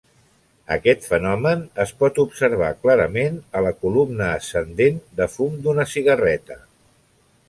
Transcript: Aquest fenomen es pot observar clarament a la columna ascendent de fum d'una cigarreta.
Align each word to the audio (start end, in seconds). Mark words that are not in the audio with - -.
Aquest 0.75 1.03
fenomen 1.09 1.59
es 1.83 1.91
pot 1.99 2.17
observar 2.23 2.69
clarament 2.85 3.37
a 3.59 3.63
la 3.65 3.73
columna 3.83 4.31
ascendent 4.39 4.97
de 5.21 5.29
fum 5.35 5.61
d'una 5.67 5.87
cigarreta. 5.93 6.59